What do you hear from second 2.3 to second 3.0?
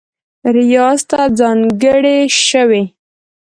شوې